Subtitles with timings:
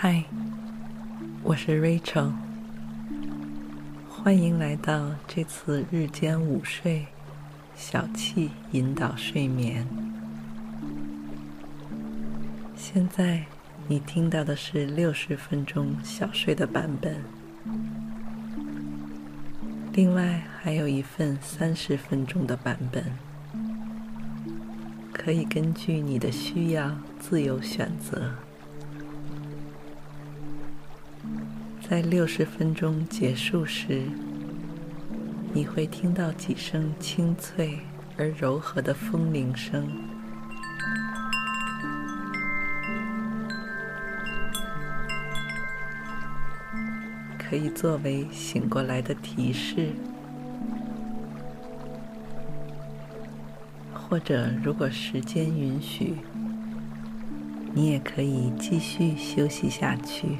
[0.00, 0.22] 嗨，
[1.42, 2.30] 我是 Rachel，
[4.08, 7.08] 欢迎来到这次日间午睡
[7.74, 9.84] 小憩引导睡眠。
[12.76, 13.44] 现在
[13.88, 17.16] 你听到的是六十分钟小睡的版本，
[19.94, 23.04] 另外还有一份三十分钟的版本，
[25.12, 28.32] 可以根据你的需要自由选择。
[31.88, 34.02] 在六十分钟结束时，
[35.54, 37.78] 你会听到几声清脆
[38.18, 39.88] 而柔和的风铃声，
[47.38, 49.88] 可以作为醒过来的提示，
[53.94, 56.16] 或者如果时间允许，
[57.72, 60.36] 你也可以继续休息下去。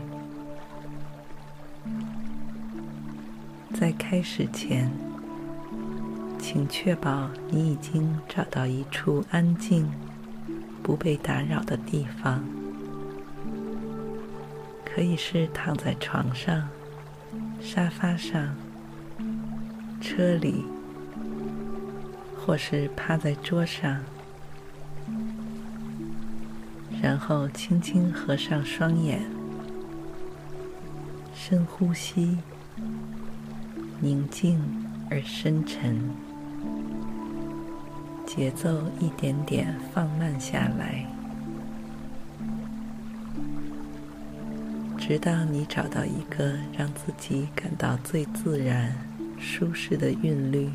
[3.74, 4.90] 在开始前，
[6.38, 9.88] 请确保你已经找到一处安静、
[10.82, 12.42] 不被打扰的地方，
[14.84, 16.68] 可以是躺在床上、
[17.60, 18.56] 沙发上、
[20.00, 20.64] 车里，
[22.36, 24.00] 或是趴在桌上，
[27.00, 29.22] 然后轻轻合上双眼，
[31.32, 32.38] 深呼吸。
[34.00, 34.60] 宁静
[35.10, 35.98] 而深沉，
[38.24, 41.04] 节奏一点点放慢下来，
[44.96, 48.94] 直到你找到一个让自己感到最自然、
[49.36, 50.70] 舒适的韵律。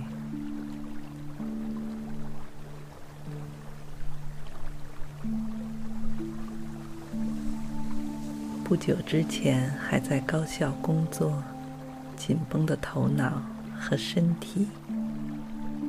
[8.65, 11.41] 不久之前还在高校工作。
[12.25, 13.43] 紧绷的头脑
[13.77, 14.65] 和身体，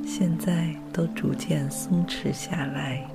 [0.05, 3.09] 现在都逐渐松弛下来，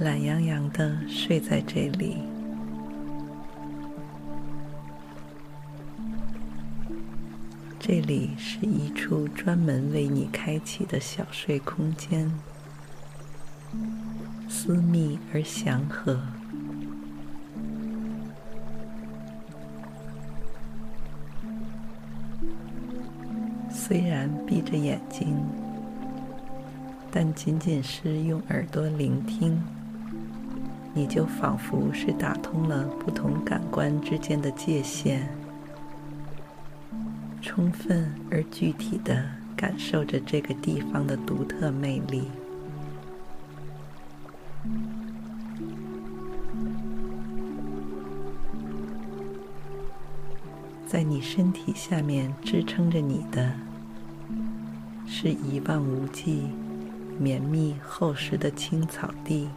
[0.00, 2.16] 懒洋洋的睡在这里。
[7.78, 12.28] 这里是一处专门为你开启的小睡空间，
[14.48, 16.20] 私密而祥和。
[24.50, 25.36] 闭着眼睛，
[27.08, 29.62] 但仅仅是用耳朵聆听，
[30.92, 35.28] 你就仿佛是打通了不同感官之间的界限，
[37.40, 39.24] 充分而具体的
[39.54, 42.24] 感受着这个地方的独特魅力。
[50.88, 53.69] 在你身体下面支撑着你的。
[55.22, 56.48] 是一望无际、
[57.18, 59.50] 绵密厚实的青草地。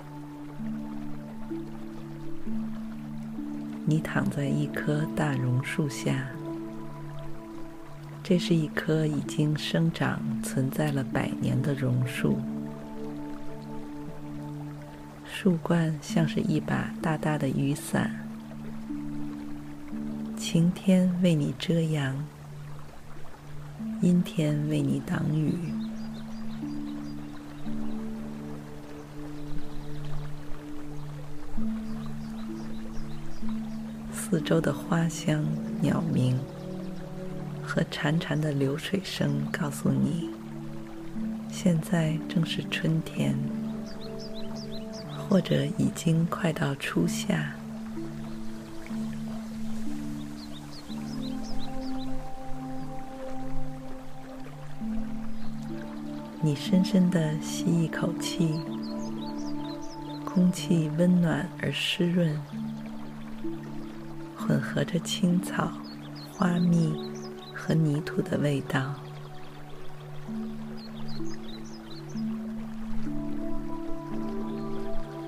[3.86, 6.28] 你躺在一棵大榕树下，
[8.22, 12.38] 这是一棵已经生长、存在了百年的榕树。
[15.24, 18.12] 树冠像是一把大大的雨伞，
[20.36, 22.22] 晴天为你遮阳。
[24.02, 25.56] 阴天为你挡雨，
[34.12, 35.46] 四周的花香、
[35.80, 36.38] 鸟鸣
[37.64, 40.30] 和潺潺的流水声告诉你，
[41.50, 43.38] 现在正是春天，
[45.18, 47.56] 或者已经快到初夏。
[56.46, 58.60] 你深深的吸一口气，
[60.26, 62.38] 空气温暖而湿润，
[64.36, 65.72] 混合着青草、
[66.34, 66.94] 花蜜
[67.54, 68.94] 和泥土的味道。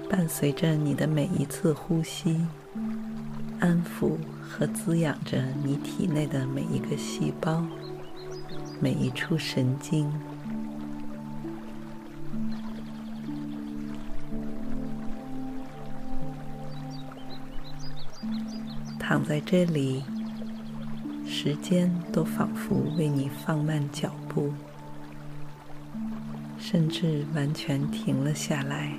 [0.09, 2.45] 伴随着你的每一次呼吸，
[3.61, 7.65] 安抚和滋养着你体内的每一个细胞、
[8.81, 10.11] 每一处神经。
[19.07, 20.03] 躺在这里，
[21.27, 24.51] 时间都仿佛为你放慢脚步，
[26.57, 28.93] 甚至完全停了下来。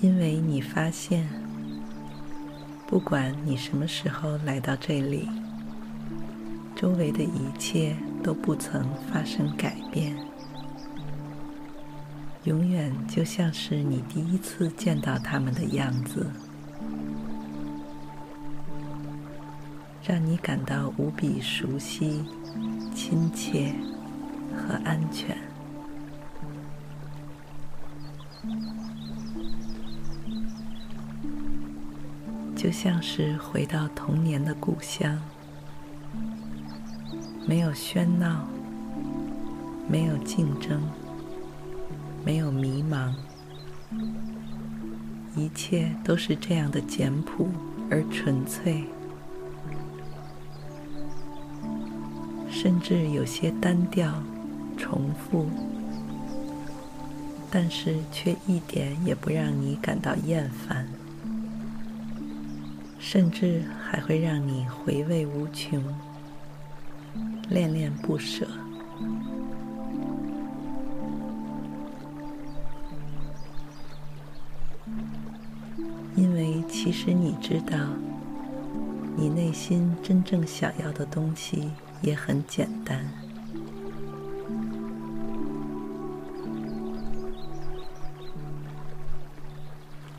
[0.00, 1.28] 因为你发现，
[2.86, 5.28] 不管你什么时候来到这里，
[6.74, 10.29] 周围的一切都不曾发生改变。
[12.44, 16.26] 永远就像是你第一次见到他们的样子，
[20.02, 22.24] 让你感到无比熟悉、
[22.94, 23.74] 亲切
[24.56, 25.36] 和安全，
[32.56, 35.20] 就像是回到童年的故乡，
[37.46, 38.46] 没有喧闹，
[39.86, 40.80] 没有竞争。
[42.24, 43.12] 没有迷茫，
[45.34, 47.48] 一切都是这样的简朴
[47.90, 48.84] 而纯粹，
[52.50, 54.22] 甚至有些单调、
[54.76, 55.46] 重复，
[57.50, 60.86] 但是却一点也不让你感到厌烦，
[62.98, 65.82] 甚至还会让你回味无穷、
[67.48, 68.46] 恋恋不舍。
[76.82, 77.76] 其实你知道，
[79.14, 83.06] 你内心真正想要的东西也很简单，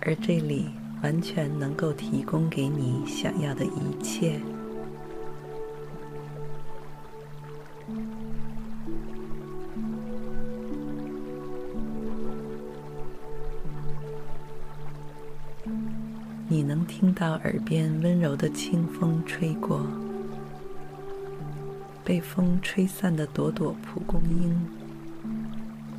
[0.01, 0.69] 而这里
[1.01, 4.39] 完全能够提供给你想要的一切。
[17.01, 19.81] 听到耳边温柔的清风吹过，
[22.05, 24.55] 被风吹散的朵朵蒲公英，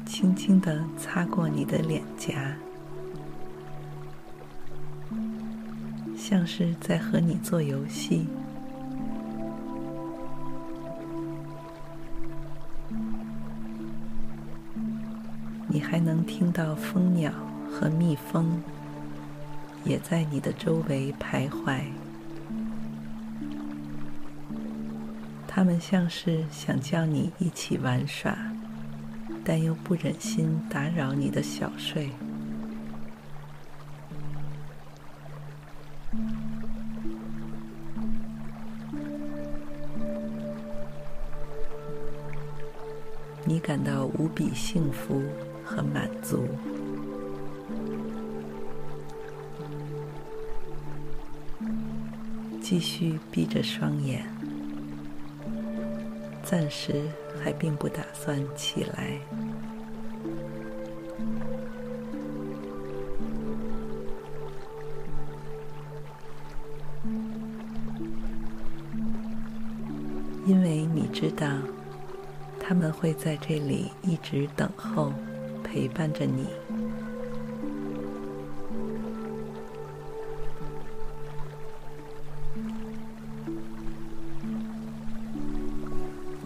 [0.06, 2.54] 轻轻地擦过你的脸颊，
[6.16, 8.24] 像是在和你做游戏。
[15.66, 17.32] 你还能听到蜂鸟
[17.68, 18.62] 和蜜蜂。
[19.84, 21.80] 也在你的周围徘徊，
[25.46, 28.36] 他们像是想叫你一起玩耍，
[29.44, 32.10] 但又不忍心打扰你的小睡。
[43.44, 45.20] 你感到无比幸福
[45.64, 46.46] 和满足。
[52.72, 54.24] 继续闭着双眼，
[56.42, 57.02] 暂时
[57.38, 59.18] 还并不打算起来。
[70.46, 71.46] 因为你知道，
[72.58, 75.12] 他们会在这里一直等候，
[75.62, 76.46] 陪伴着你。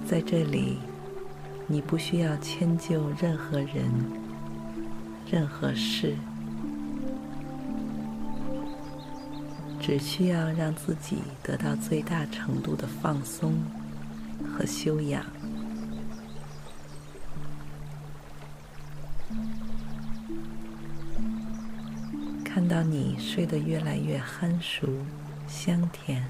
[0.09, 0.79] 在这里，
[1.67, 3.91] 你不需要迁就任何人、
[5.29, 6.15] 任何事，
[9.81, 13.61] 只需要让自己得到最大程度的放松
[14.57, 15.25] 和修养。
[22.45, 24.87] 看到你睡得越来越酣熟、
[25.49, 26.25] 香甜，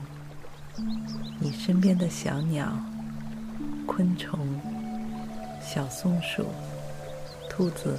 [1.39, 2.75] 你身边的小鸟。
[3.87, 4.39] 昆虫、
[5.61, 6.47] 小松鼠、
[7.49, 7.99] 兔子，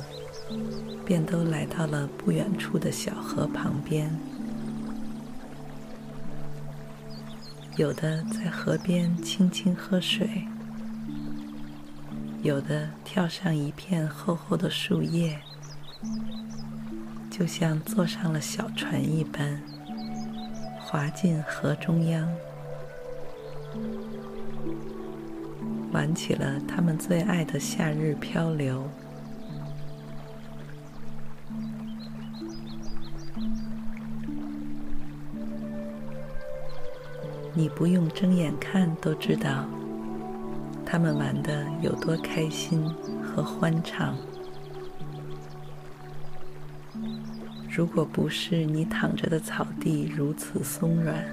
[1.06, 4.10] 便都来到了不远处的小河旁边。
[7.76, 10.48] 有的在河边轻轻喝水，
[12.42, 15.40] 有的跳上一片厚厚的树叶，
[17.30, 19.62] 就像坐上了小船一般，
[20.80, 22.28] 划进河中央。
[25.98, 28.88] 玩起了他们最爱的夏日漂流。
[37.52, 39.66] 你不用睁眼看都知道，
[40.86, 42.88] 他们玩的有多开心
[43.24, 44.16] 和欢畅。
[47.68, 51.26] 如果不是你躺着的草地如此松软，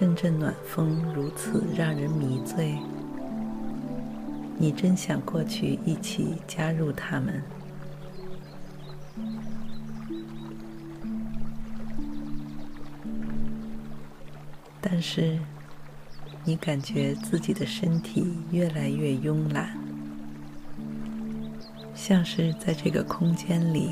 [0.00, 2.78] 阵阵暖风如此让人迷醉，
[4.56, 7.42] 你真想过去一起加入他们。
[14.80, 15.38] 但是，
[16.46, 19.76] 你感觉自己的身体越来越慵懒，
[21.94, 23.90] 像是在这个空间里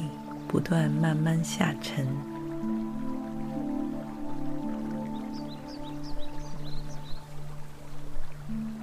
[0.49, 2.07] 不断慢慢下沉。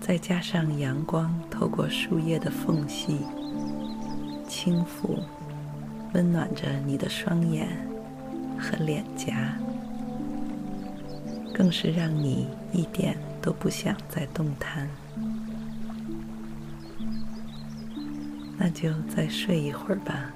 [0.05, 3.21] 再加上阳光透过树叶的缝隙，
[4.47, 5.17] 轻抚、
[6.13, 7.67] 温暖着你的双眼
[8.55, 9.57] 和脸颊。
[11.51, 14.87] 更是让你一点都不想再动弹，
[18.59, 20.31] 那就再睡一会儿吧。